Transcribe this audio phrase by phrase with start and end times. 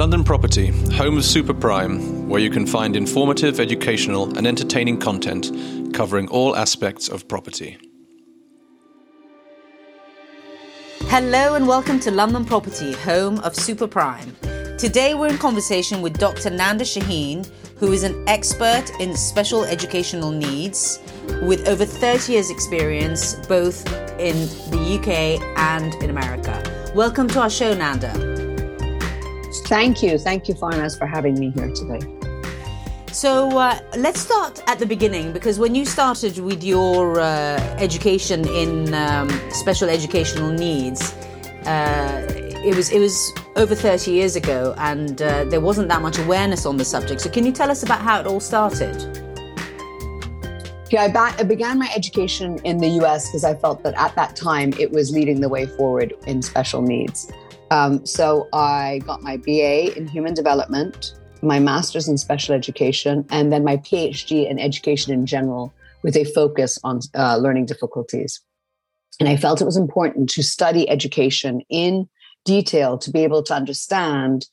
[0.00, 5.52] London Property, home of Super Prime, where you can find informative, educational, and entertaining content
[5.92, 7.76] covering all aspects of property.
[11.00, 14.34] Hello and welcome to London Property, home of Super Prime.
[14.78, 16.48] Today we're in conversation with Dr.
[16.48, 17.46] Nanda Shaheen,
[17.76, 20.98] who is an expert in special educational needs
[21.42, 23.86] with over 30 years' experience both
[24.18, 26.90] in the UK and in America.
[26.94, 28.29] Welcome to our show, Nanda.
[29.70, 30.18] Thank you.
[30.18, 32.00] Thank you, Farnaz, for having me here today.
[33.12, 37.24] So uh, let's start at the beginning because when you started with your uh,
[37.78, 41.12] education in um, special educational needs,
[41.66, 42.26] uh,
[42.64, 46.66] it was it was over 30 years ago, and uh, there wasn't that much awareness
[46.66, 47.20] on the subject.
[47.20, 48.96] So can you tell us about how it all started?
[50.90, 53.28] Yeah, I, ba- I began my education in the U.S.
[53.28, 56.82] because I felt that at that time it was leading the way forward in special
[56.82, 57.30] needs.
[57.70, 63.52] Um, so I got my BA in human development, my master's in special education, and
[63.52, 68.40] then my PhD in education in general with a focus on uh, learning difficulties.
[69.20, 72.08] And I felt it was important to study education in
[72.44, 74.46] detail to be able to understand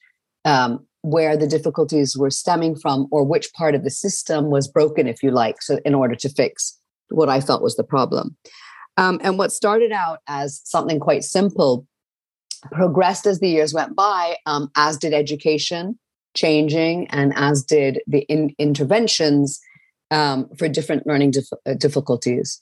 [0.45, 5.08] um, where the difficulties were stemming from or which part of the system was broken,
[5.08, 6.78] if you like, so in order to fix
[7.10, 8.36] what I felt was the problem.
[8.98, 11.88] Um, and what started out as something quite simple
[12.72, 15.98] progressed as the years went by, um, as did education
[16.36, 19.60] changing, and as did the in- interventions
[20.12, 22.62] um, for different learning dif- uh, difficulties.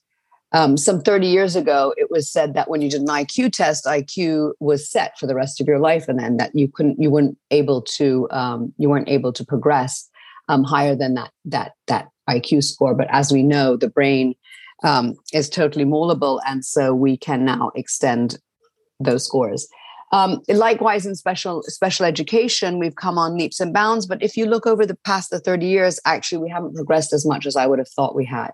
[0.52, 3.86] Um, some 30 years ago, it was said that when you did an IQ test,
[3.86, 7.10] IQ was set for the rest of your life, and then that you couldn't, you
[7.10, 10.10] weren't able to, um, you weren't able to progress
[10.48, 12.96] um, higher than that that that IQ score.
[12.96, 14.36] But as we know, the brain
[14.84, 18.38] um, is totally moldable, and so we can now extend
[19.00, 19.68] those scores.
[20.12, 24.06] Um, likewise, in special special education, we've come on leaps and bounds.
[24.06, 27.26] But if you look over the past the 30 years, actually, we haven't progressed as
[27.26, 28.52] much as I would have thought we had.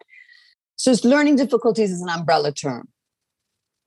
[0.78, 2.88] So, learning difficulties is an umbrella term.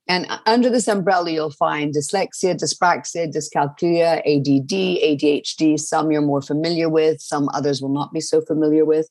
[0.06, 5.80] And under this umbrella, you'll find dyslexia, dyspraxia, dyscalculia, ADD, ADHD.
[5.80, 9.08] Some you're more familiar with, some others will not be so familiar with.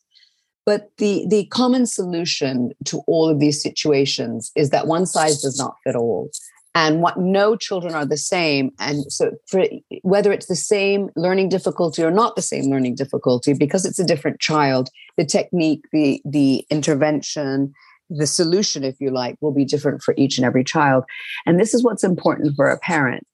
[0.66, 5.58] But the, the common solution to all of these situations is that one size does
[5.58, 6.30] not fit all
[6.76, 8.72] and what no children are the same.
[8.80, 9.66] And so for
[10.02, 14.06] whether it's the same learning difficulty or not the same learning difficulty because it's a
[14.06, 17.74] different child the technique the the intervention
[18.10, 21.04] the solution if you like will be different for each and every child.
[21.46, 23.26] And this is what's important for a parent.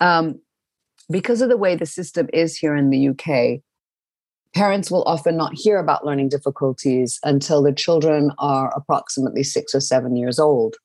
[0.00, 0.40] Um,
[1.10, 3.60] because of the way the system is here in the uk
[4.54, 9.80] parents will often not hear about learning difficulties until the children are approximately six or
[9.80, 10.76] seven years old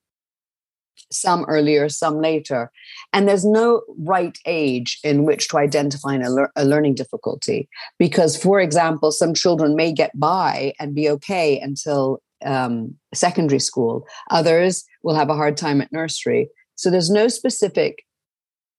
[1.12, 2.72] some earlier, some later.
[3.14, 7.70] And there's no right age in which to identify a, a, learning difficulty.
[7.98, 14.06] Because, for example, some children may get by and be okay until um, secondary school,
[14.30, 16.50] others will have a hard time at nursery.
[16.76, 18.04] So there's no specific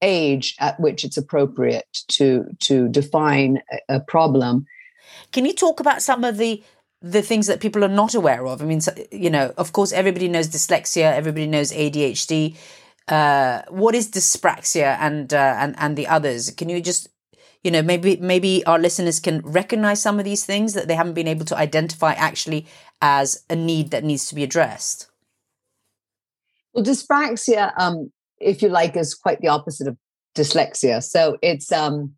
[0.02, 4.64] age at which it's appropriate to to define a problem.
[5.32, 6.62] Can you talk about some of the
[7.00, 8.60] the things that people are not aware of.
[8.60, 8.81] I mean,
[9.12, 12.56] you know, of course, everybody knows dyslexia, everybody knows ADHD.
[13.06, 16.50] Uh, what is dyspraxia and uh, and and the others?
[16.50, 17.09] Can you just,
[17.62, 21.14] you know, maybe maybe our listeners can recognize some of these things that they haven't
[21.14, 22.66] been able to identify actually
[23.00, 25.09] as a need that needs to be addressed.
[26.72, 29.97] Well, dyspraxia, um, if you like, is quite the opposite of
[30.36, 31.03] dyslexia.
[31.03, 32.15] So it's um,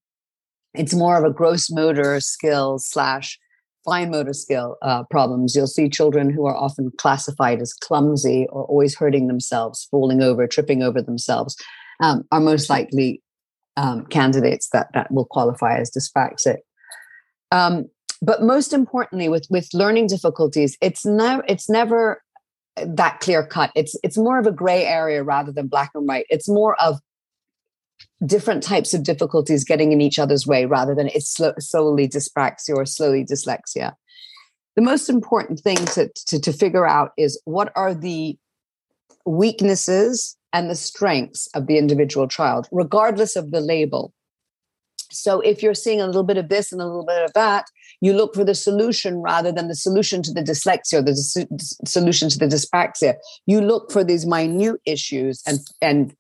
[0.75, 3.39] it's more of a gross motor skill slash
[3.85, 5.55] fine motor skill uh, problems.
[5.55, 10.47] You'll see children who are often classified as clumsy or always hurting themselves, falling over,
[10.47, 11.57] tripping over themselves,
[12.01, 13.23] um, are most likely
[13.77, 16.59] um, candidates that, that will qualify as dyspraxic.
[17.53, 17.87] Um,
[18.23, 22.23] but most importantly, with, with learning difficulties, it's never it's never
[22.77, 23.71] that clear cut.
[23.75, 26.27] It's it's more of a gray area rather than black and white.
[26.29, 26.99] It's more of
[28.27, 32.85] different types of difficulties getting in each other's way rather than it's solely dyspraxia or
[32.85, 33.95] slowly dyslexia.
[34.77, 38.39] The most important thing to, to, to figure out is what are the
[39.27, 44.13] weaknesses and the strengths of the individual child, regardless of the label.
[45.13, 47.67] So if you're seeing a little bit of this and a little bit of that,
[48.01, 51.15] you look for the solution rather than the solution to the dyslexia or the
[51.85, 53.15] solution to the dyspraxia.
[53.47, 56.15] You look for these minute issues and, and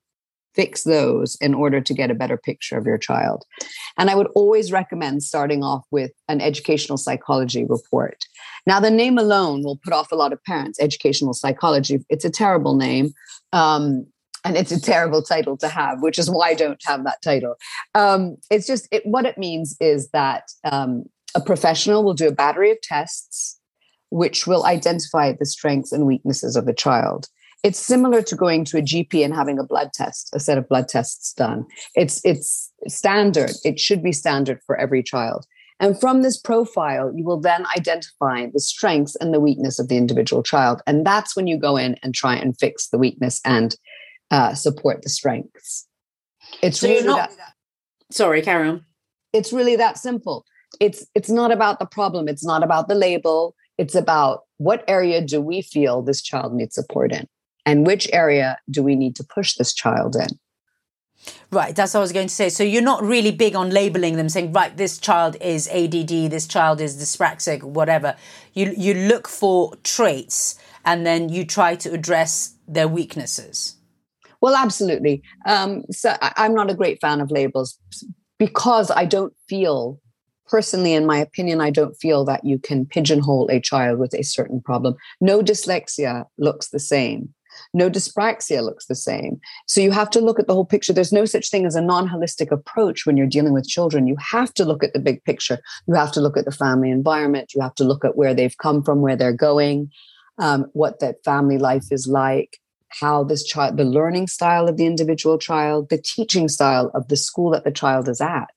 [0.55, 3.45] fix those in order to get a better picture of your child.
[3.99, 8.25] And I would always recommend starting off with an educational psychology report.
[8.67, 12.05] Now, the name alone will put off a lot of parents, educational psychology.
[12.09, 13.13] It's a terrible name.
[13.53, 14.07] Um,
[14.45, 17.57] and it's a terrible title to have, which is why I don't have that title.
[17.95, 21.05] Um, it's just it, what it means is that um,
[21.35, 23.59] a professional will do a battery of tests
[24.11, 27.29] which will identify the strengths and weaknesses of the child.
[27.63, 30.69] It's similar to going to a GP and having a blood test, a set of
[30.69, 31.67] blood tests done.
[31.95, 33.51] It's it's standard.
[33.65, 35.47] It should be standard for every child.
[35.79, 39.97] And from this profile, you will then identify the strengths and the weakness of the
[39.97, 40.83] individual child.
[40.87, 43.75] And that's when you go in and try and fix the weakness and
[44.31, 45.87] uh, support the strengths.
[46.63, 47.55] It's So really not- that,
[48.11, 48.85] Sorry, carry on.
[49.33, 50.45] it's really that simple.
[50.81, 52.29] It's it's not about the problem.
[52.29, 53.55] It's not about the label.
[53.79, 57.27] It's about what area do we feel this child needs support in,
[57.67, 60.39] and which area do we need to push this child in.
[61.51, 62.49] Right, that's what I was going to say.
[62.49, 66.47] So you're not really big on labeling them, saying, right, this child is ADD, this
[66.47, 68.17] child is dyspraxic, whatever.
[68.55, 73.77] You you look for traits and then you try to address their weaknesses.
[74.41, 75.23] Well, absolutely.
[75.45, 77.79] Um, so I, I'm not a great fan of labels
[78.39, 80.01] because I don't feel,
[80.49, 84.23] personally, in my opinion, I don't feel that you can pigeonhole a child with a
[84.23, 84.95] certain problem.
[85.21, 87.35] No dyslexia looks the same.
[87.73, 89.41] No dyspraxia looks the same.
[89.67, 90.93] So you have to look at the whole picture.
[90.93, 94.09] There's no such thing as a non holistic approach when you're dealing with children.
[94.09, 95.59] You have to look at the big picture.
[95.87, 97.53] You have to look at the family environment.
[97.55, 99.91] You have to look at where they've come from, where they're going,
[100.39, 102.59] um, what that family life is like
[102.91, 107.17] how this child, the learning style of the individual child, the teaching style of the
[107.17, 108.51] school that the child is at.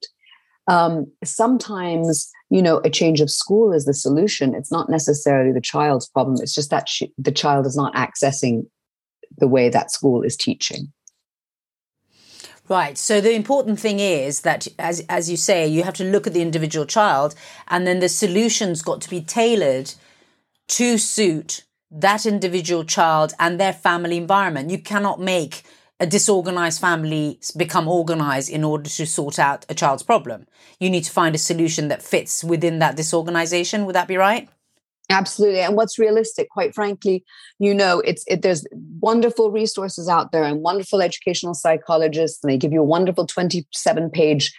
[0.67, 4.55] Um, sometimes, you know, a change of school is the solution.
[4.55, 6.37] It's not necessarily the child's problem.
[6.41, 8.65] It's just that she, the child is not accessing
[9.37, 10.91] the way that school is teaching.
[12.69, 12.97] Right.
[12.97, 16.33] So the important thing is that, as as you say, you have to look at
[16.33, 17.35] the individual child,
[17.67, 19.93] and then the solutions got to be tailored
[20.69, 24.71] to suit that individual child and their family environment.
[24.71, 25.63] You cannot make
[25.99, 30.47] a disorganized family become organized in order to sort out a child's problem.
[30.79, 33.85] You need to find a solution that fits within that disorganization.
[33.85, 34.49] Would that be right?
[35.09, 35.59] Absolutely.
[35.59, 37.23] And what's realistic, quite frankly,
[37.59, 38.65] you know, it's it, there's
[39.01, 44.09] wonderful resources out there and wonderful educational psychologists, and they give you a wonderful 27
[44.11, 44.53] page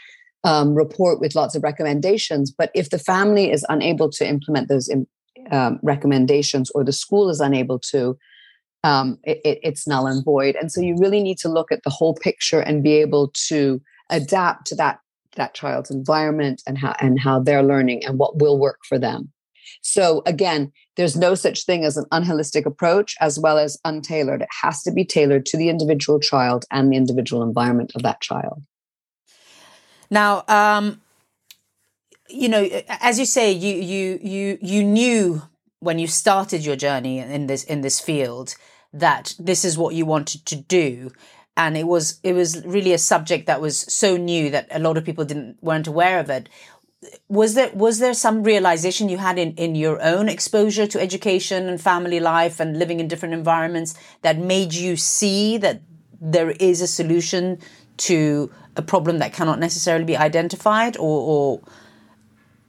[0.44, 2.50] um, report with lots of recommendations.
[2.50, 4.90] But if the family is unable to implement those
[5.50, 8.16] um, recommendations or the school is unable to,
[8.84, 10.56] um, it, it's null and void.
[10.56, 13.80] And so you really need to look at the whole picture and be able to
[14.10, 15.00] adapt to that
[15.36, 19.32] that child's environment and how and how they're learning and what will work for them.
[19.82, 24.42] So again, there's no such thing as an unholistic approach as well as untailored.
[24.42, 28.20] It has to be tailored to the individual child and the individual environment of that
[28.20, 28.62] child.
[30.10, 31.00] Now, um,
[32.28, 35.42] you know, as you say, you you you you knew
[35.80, 38.54] when you started your journey in this in this field
[38.92, 41.10] that this is what you wanted to do
[41.56, 44.96] and it was it was really a subject that was so new that a lot
[44.96, 46.48] of people didn't weren't aware of it
[47.28, 51.68] was there was there some realization you had in in your own exposure to education
[51.68, 55.80] and family life and living in different environments that made you see that
[56.20, 57.58] there is a solution
[57.96, 60.96] to a problem that cannot necessarily be identified?
[60.96, 61.60] Or, or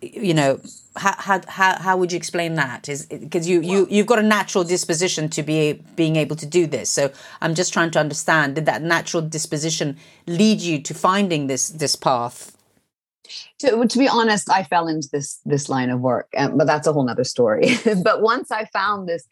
[0.02, 0.60] you know
[0.98, 2.88] how, how how how would you explain that?
[2.90, 6.68] Is because you you you've got a natural disposition to be being able to do
[6.68, 6.90] this.
[6.90, 7.12] So
[7.42, 9.98] i'm just trying to understand did that natural disposition
[10.28, 12.55] lead you to finding this this path
[13.60, 16.88] to, to be honest i fell into this this line of work um, but that's
[16.88, 17.76] a whole nother story.
[18.04, 19.26] But once i found this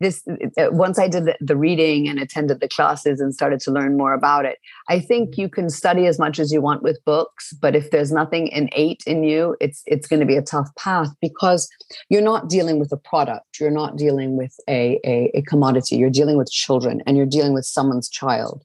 [0.00, 0.22] this
[0.58, 3.96] uh, once i did the, the, reading and attended the classes and started to learn
[3.96, 7.54] more about it i think you can study as much as you want with books
[7.62, 11.10] but if there's nothing innate in you it's it's going to be a tough path
[11.20, 11.68] because
[12.08, 13.60] you're not dealing with a product.
[13.60, 15.96] You're not dealing with a, a, a commodity.
[15.96, 18.64] You're dealing with children and you're dealing with someone's child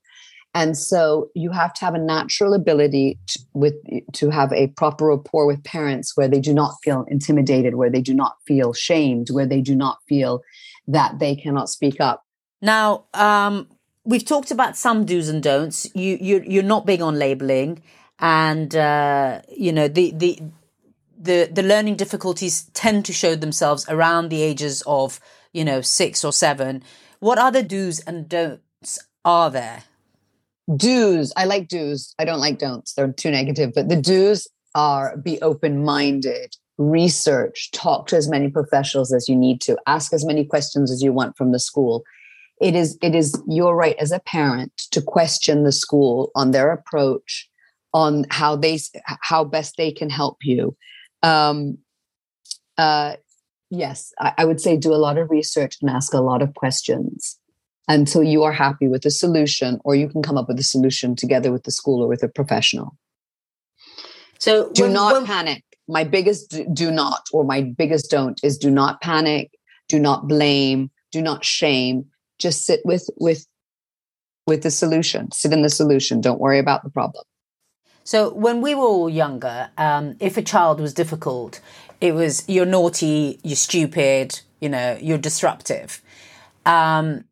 [0.53, 3.75] and so you have to have a natural ability to, with
[4.13, 8.01] to have a proper rapport with parents where they do not feel intimidated where they
[8.01, 10.41] do not feel shamed where they do not feel
[10.87, 12.25] that they cannot speak up.
[12.61, 13.67] Now, um,
[14.03, 15.87] we've talked about some do's and don'ts.
[15.95, 17.81] You you you're not big on labeling,
[18.19, 20.39] and uh, you know the the
[21.17, 25.19] the the learning difficulties tend to show themselves around the ages of
[25.53, 26.83] you know six or seven.
[27.19, 29.83] What other do's and don'ts are there?
[30.75, 31.33] Do's.
[31.35, 32.13] I like do's.
[32.19, 32.93] I don't like don'ts.
[32.93, 33.71] They're too negative.
[33.73, 39.35] But the do's are be open minded, research, talk to as many professionals as you
[39.35, 42.03] need to, ask as many questions as you want from the school.
[42.61, 46.71] It is it is your right as a parent to question the school on their
[46.71, 47.49] approach,
[47.93, 50.75] on how they how best they can help you.
[51.23, 51.79] Um,
[52.77, 53.15] uh,
[53.69, 56.53] yes, I, I would say do a lot of research and ask a lot of
[56.53, 57.37] questions.
[57.91, 61.15] Until you are happy with the solution, or you can come up with a solution
[61.15, 62.89] together with the school or with a professional.
[64.39, 65.63] So do when- not when- panic.
[65.87, 69.51] My biggest do not, or my biggest don't, is do not panic,
[69.89, 72.05] do not blame, do not shame.
[72.39, 73.45] Just sit with with
[74.47, 75.31] with the solution.
[75.31, 76.21] Sit in the solution.
[76.21, 77.25] Don't worry about the problem.
[78.03, 81.59] So when we were all younger, um, if a child was difficult,
[81.99, 86.01] it was you're naughty, you're stupid, you know, you're disruptive.
[86.65, 87.25] Um,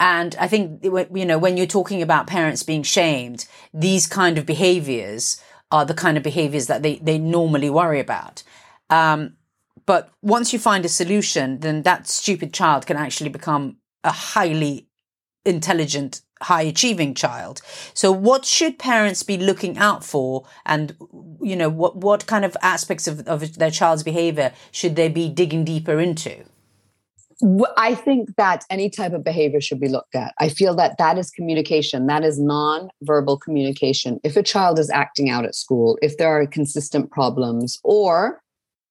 [0.00, 4.46] and I think you know when you're talking about parents being shamed, these kind of
[4.46, 5.40] behaviors
[5.70, 8.42] are the kind of behaviors that they they normally worry about.
[8.88, 9.36] Um,
[9.84, 14.88] but once you find a solution, then that stupid child can actually become a highly
[15.44, 17.60] intelligent, high achieving child.
[17.92, 20.96] So what should parents be looking out for and
[21.42, 25.28] you know what what kind of aspects of, of their child's behavior should they be
[25.28, 26.44] digging deeper into?
[27.76, 30.34] I think that any type of behavior should be looked at.
[30.38, 32.06] I feel that that is communication.
[32.06, 34.20] That is non-verbal communication.
[34.22, 38.42] If a child is acting out at school, if there are consistent problems, or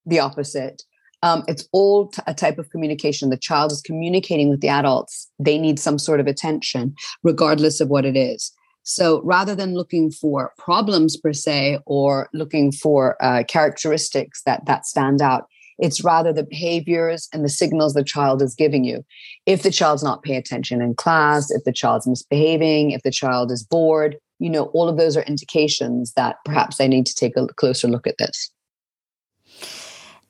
[0.05, 0.83] the opposite,
[1.21, 3.29] um, it's all t- a type of communication.
[3.29, 5.29] The child is communicating with the adults.
[5.37, 8.51] They need some sort of attention, regardless of what it is.
[8.83, 14.85] So rather than looking for problems per se or looking for uh, characteristics that that
[14.85, 15.45] stand out,
[15.79, 19.03] it's rather the behaviors and the signals the child is giving you.
[19.45, 23.51] If the child's not paying attention in class, if the child's misbehaving, if the child
[23.51, 27.35] is bored, you know, all of those are indications that perhaps I need to take
[27.37, 28.51] a closer look at this.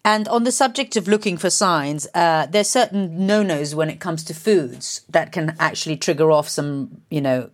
[0.05, 4.23] And on the subject of looking for signs, uh, there's certain no-nos when it comes
[4.25, 7.49] to foods that can actually trigger off some, you know,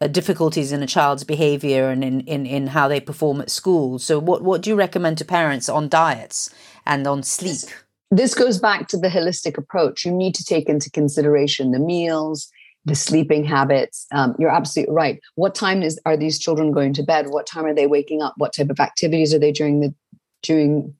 [0.00, 3.98] uh, difficulties in a child's behavior and in, in, in how they perform at school.
[3.98, 6.48] So what, what do you recommend to parents on diets
[6.90, 7.70] and on sleep?
[8.10, 10.04] This goes back to the holistic approach.
[10.04, 12.50] You need to take into consideration the meals,
[12.84, 14.06] the sleeping habits.
[14.12, 15.20] Um, you're absolutely right.
[15.36, 17.28] What time is are these children going to bed?
[17.28, 18.34] What time are they waking up?
[18.36, 19.94] What type of activities are they during the
[20.42, 20.94] during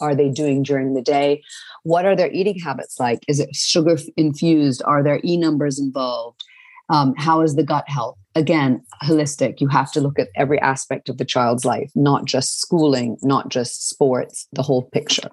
[0.00, 1.42] are they doing during the day?
[1.84, 3.20] What are their eating habits like?
[3.28, 4.82] Is it sugar infused?
[4.84, 6.44] Are there E numbers involved?
[6.90, 8.18] Um, how is the gut health?
[8.34, 9.60] Again, holistic.
[9.60, 13.48] You have to look at every aspect of the child's life, not just schooling, not
[13.48, 15.30] just sports, the whole picture.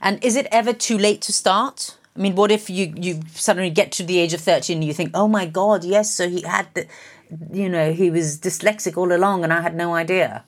[0.00, 1.96] And is it ever too late to start?
[2.16, 4.92] I mean, what if you, you suddenly get to the age of 13 and you
[4.92, 6.86] think, oh my God, yes, so he had the,
[7.50, 10.44] you know, he was dyslexic all along and I had no idea.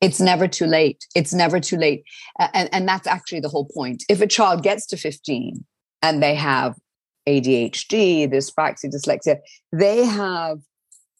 [0.00, 1.04] It's never too late.
[1.16, 2.04] It's never too late.
[2.38, 4.04] And, and that's actually the whole point.
[4.08, 5.64] If a child gets to 15
[6.02, 6.76] and they have
[7.28, 9.38] ADHD, dyspraxia, dyslexia,
[9.72, 10.58] they have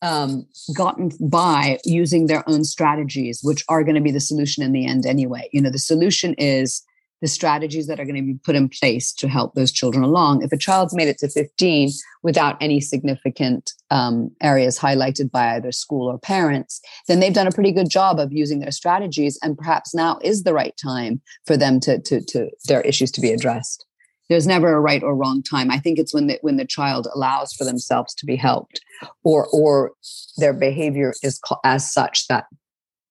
[0.03, 4.73] um, gotten by using their own strategies, which are going to be the solution in
[4.73, 5.49] the end anyway.
[5.53, 6.83] You know, the solution is
[7.21, 10.43] the strategies that are going to be put in place to help those children along.
[10.43, 11.91] If a child's made it to 15
[12.23, 17.53] without any significant um, areas highlighted by either school or parents, then they've done a
[17.53, 21.57] pretty good job of using their strategies, and perhaps now is the right time for
[21.57, 23.88] them to to, to their issues to be addressed.
[24.29, 25.71] There's never a right or wrong time.
[25.71, 28.81] I think it's when the when the child allows for themselves to be helped,
[29.25, 29.93] or or
[30.37, 32.47] their behavior is as such that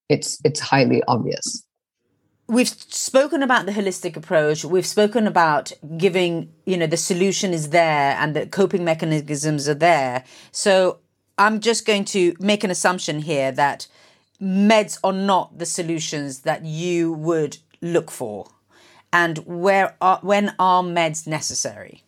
[0.09, 1.63] it's it's highly obvious.
[2.49, 4.63] We've spoken about the holistic approach.
[4.63, 9.73] We've spoken about giving, you know, the solution is there and the coping mechanisms are
[9.73, 10.23] there.
[10.53, 10.99] So
[11.37, 13.87] I'm just going to make an assumption here that
[14.41, 18.47] meds are not the solutions that you would look for.
[19.13, 22.03] And where are, when are meds necessary?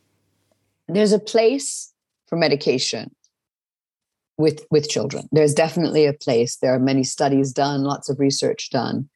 [0.89, 1.93] there's a place
[2.27, 3.15] for medication
[4.37, 5.27] with with children.
[5.31, 6.57] There's definitely a place.
[6.57, 9.09] There are many studies done lots of research done.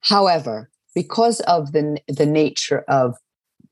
[0.00, 3.16] However because of the the nature of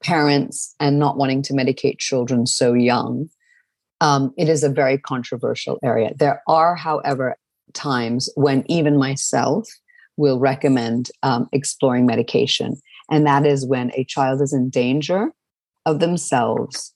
[0.02, 3.28] parents and not wanting to medicate children so young
[4.00, 6.12] um, it is a very controversial area.
[6.14, 7.36] There are however
[7.72, 9.66] times when even myself
[10.18, 12.80] will recommend um, exploring medication
[13.10, 15.30] and that is when a child is in danger
[15.86, 16.94] of themselves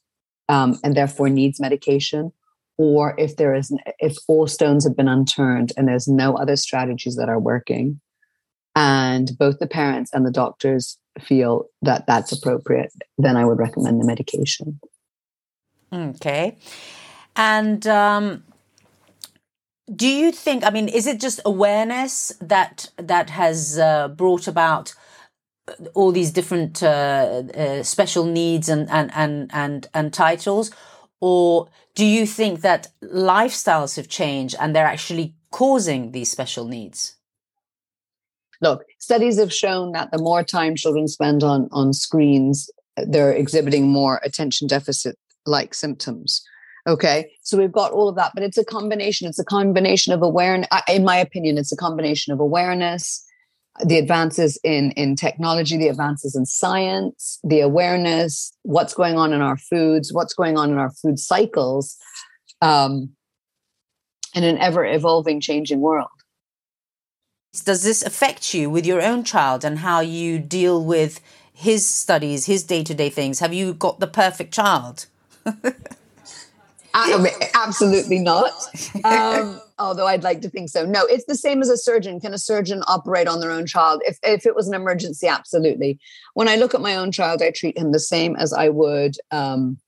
[0.49, 2.33] um, and therefore needs medication
[2.79, 7.17] or if there is if all stones have been unturned and there's no other strategies
[7.17, 8.01] that are working
[8.77, 14.01] and both the parents and the doctors feel that that's appropriate then i would recommend
[14.01, 14.81] the medication
[15.93, 16.57] Okay.
[17.37, 18.45] And um,
[19.95, 20.65] do you think?
[20.65, 24.95] I mean, is it just awareness that that has uh, brought about
[25.95, 30.71] all these different uh, uh, special needs and and and and and titles,
[31.21, 37.15] or do you think that lifestyles have changed and they're actually causing these special needs?
[38.61, 42.69] look studies have shown that the more time children spend on on screens
[43.07, 46.43] they're exhibiting more attention deficit like symptoms
[46.89, 47.31] Okay.
[47.43, 49.29] So we've got all of that, but it's a combination.
[49.29, 50.69] It's a combination of awareness.
[50.89, 53.23] In my opinion, it's a combination of awareness,
[53.85, 59.41] the advances in, in technology, the advances in science, the awareness, what's going on in
[59.41, 61.97] our foods, what's going on in our food cycles,
[62.61, 63.11] um,
[64.35, 66.09] in an ever evolving, changing world.
[67.65, 71.21] Does this affect you with your own child and how you deal with
[71.53, 73.41] his studies, his day to day things?
[73.41, 75.07] Have you got the perfect child?
[77.55, 78.53] absolutely not.
[79.05, 80.85] Um, although I'd like to think so.
[80.85, 82.21] No, it's the same as a surgeon.
[82.21, 84.03] Can a surgeon operate on their own child?
[84.05, 85.99] If, if it was an emergency, absolutely.
[86.35, 89.17] When I look at my own child, I treat him the same as I would.
[89.31, 89.79] Um,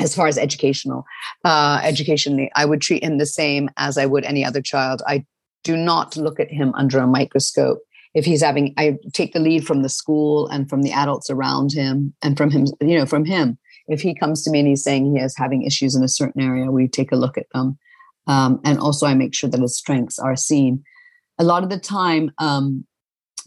[0.00, 1.04] as far as educational,
[1.44, 5.02] uh, educationally, I would treat him the same as I would any other child.
[5.08, 5.26] I
[5.64, 7.80] do not look at him under a microscope.
[8.14, 11.72] If he's having, I take the lead from the school and from the adults around
[11.72, 14.84] him and from him, you know, from him if he comes to me and he's
[14.84, 17.78] saying he is having issues in a certain area, we take a look at them.
[18.26, 20.84] Um, and also, I make sure that his strengths are seen.
[21.38, 22.86] A lot of the time, um,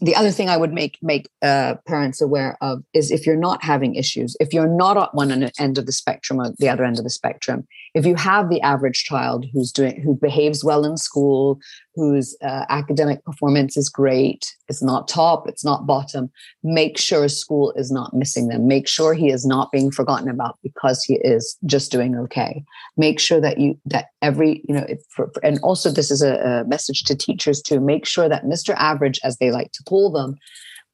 [0.00, 3.62] the other thing I would make make uh, parents aware of is if you're not
[3.62, 6.98] having issues, if you're not at one end of the spectrum or the other end
[6.98, 10.96] of the spectrum, if you have the average child who's doing who behaves well in
[10.96, 11.60] school,
[11.94, 16.30] whose uh, academic performance is great, it's not top, it's not bottom,
[16.62, 18.66] make sure school is not missing them.
[18.66, 22.64] Make sure he is not being forgotten about because he is just doing okay.
[22.96, 26.36] Make sure that you that every you know, if, for, and also this is a,
[26.36, 28.74] a, message to teachers to Make sure that Mr.
[28.78, 30.36] Average, as they like to call them,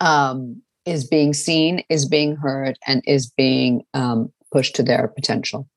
[0.00, 5.68] um, is being seen, is being heard, and is being um, pushed to their potential.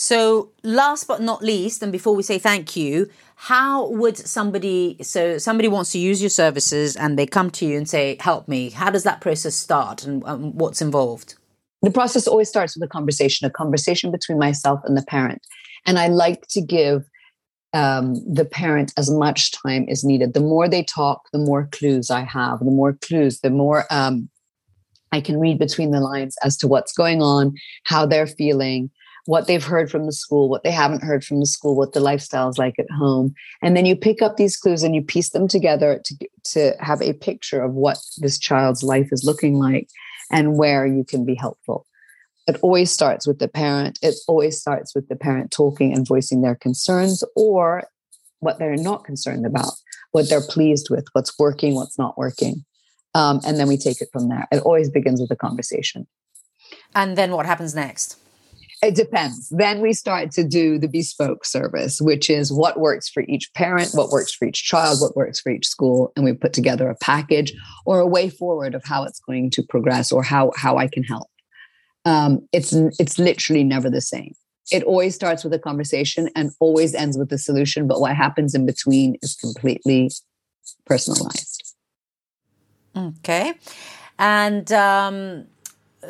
[0.00, 5.38] So, last but not least, and before we say thank you, how would somebody, so
[5.38, 8.70] somebody wants to use your services and they come to you and say, help me,
[8.70, 11.34] how does that process start and um, what's involved?
[11.82, 15.42] The process always starts with a conversation, a conversation between myself and the parent.
[15.84, 17.02] And I like to give
[17.72, 20.32] um, the parent as much time as needed.
[20.32, 22.60] The more they talk, the more clues I have.
[22.60, 24.28] The more clues, the more um,
[25.10, 28.90] I can read between the lines as to what's going on, how they're feeling,
[29.28, 32.00] what they've heard from the school, what they haven't heard from the school, what the
[32.00, 33.34] lifestyle is like at home.
[33.60, 37.02] And then you pick up these clues and you piece them together to, to have
[37.02, 39.90] a picture of what this child's life is looking like
[40.32, 41.84] and where you can be helpful.
[42.46, 43.98] It always starts with the parent.
[44.00, 47.82] It always starts with the parent talking and voicing their concerns or
[48.38, 49.74] what they're not concerned about,
[50.12, 52.64] what they're pleased with, what's working, what's not working.
[53.14, 54.48] Um, and then we take it from there.
[54.50, 56.06] It always begins with a conversation.
[56.94, 58.16] And then what happens next?
[58.80, 59.48] It depends.
[59.48, 63.90] Then we start to do the bespoke service, which is what works for each parent,
[63.92, 66.12] what works for each child, what works for each school.
[66.14, 67.52] And we put together a package
[67.86, 71.02] or a way forward of how it's going to progress or how, how I can
[71.02, 71.28] help.
[72.04, 74.34] Um, it's, it's literally never the same.
[74.70, 77.88] It always starts with a conversation and always ends with a solution.
[77.88, 80.10] But what happens in between is completely
[80.86, 81.74] personalized.
[82.96, 83.54] Okay.
[84.18, 85.46] And um,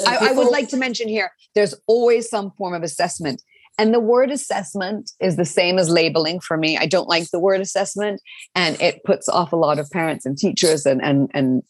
[0.06, 3.42] I, I would like to mention here there's always some form of assessment.
[3.78, 6.76] And the word assessment is the same as labeling for me.
[6.76, 8.20] I don't like the word assessment,
[8.56, 11.62] and it puts off a lot of parents and teachers and, and, and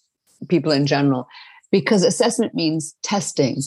[0.48, 1.28] people in general
[1.70, 3.60] because assessment means testing.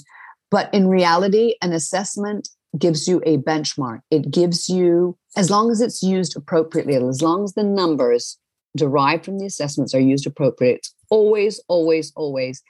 [0.49, 3.99] But in reality, an assessment gives you a benchmark.
[4.09, 8.39] It gives you, as long as it's used appropriately, as long as the numbers
[8.75, 12.63] derived from the assessments are used appropriately, it's always, always, always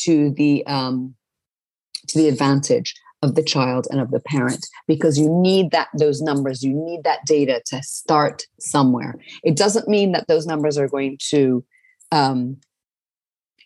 [0.00, 1.14] to the um,
[2.08, 6.20] to the advantage of the child and of the parent because you need that those
[6.20, 9.14] numbers you need that data to start somewhere.
[9.44, 11.64] It doesn't mean that those numbers are going to
[12.10, 12.58] um,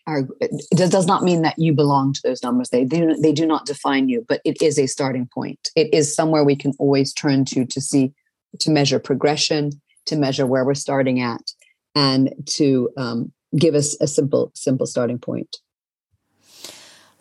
[0.05, 2.69] are it does not mean that you belong to those numbers.
[2.69, 5.69] They do, they do not define you but it is a starting point.
[5.75, 8.13] It is somewhere we can always turn to to see
[8.59, 9.71] to measure progression
[10.05, 11.51] to measure where we're starting at
[11.95, 15.57] and to um, give us a simple simple starting point.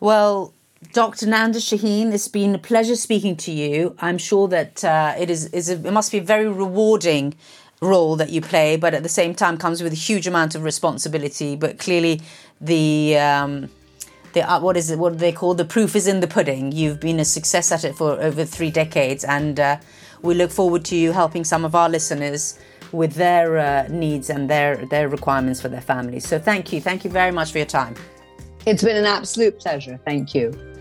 [0.01, 0.53] Well
[0.93, 1.27] Dr.
[1.27, 3.95] Nanda Shaheen, it's been a pleasure speaking to you.
[4.01, 7.35] I'm sure that uh, it is, is a, it must be a very rewarding
[7.81, 10.65] role that you play, but at the same time comes with a huge amount of
[10.65, 11.57] responsibility.
[11.57, 12.23] But clearly,
[12.61, 13.71] the um,
[14.33, 14.99] the uh, what is it?
[14.99, 16.73] What do they call the proof is in the pudding.
[16.73, 19.79] You've been a success at it for over three decades, and uh,
[20.23, 22.59] we look forward to you helping some of our listeners
[22.93, 26.27] with their uh, needs and their their requirements for their families.
[26.27, 27.95] So thank you, thank you very much for your time.
[28.65, 30.01] It's been an absolute pleasure.
[30.05, 30.76] Thank you.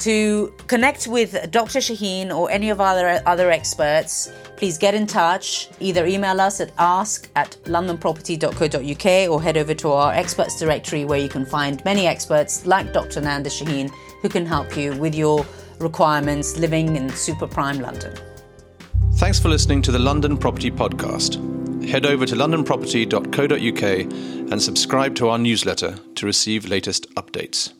[0.00, 1.78] To connect with Dr.
[1.78, 5.68] Shaheen or any of our other, experts, please get in touch.
[5.80, 11.18] Either email us at ask at londonproperty.co.uk or head over to our experts directory where
[11.18, 13.20] you can find many experts like Dr.
[13.20, 15.46] Nanda Shaheen who can help you with your
[15.78, 18.16] requirements living in super prime London.
[19.14, 21.36] Thanks for listening to the London Property Podcast.
[21.88, 23.82] Head over to londonproperty.co.uk
[24.52, 27.72] and subscribe to our newsletter to receive latest updates.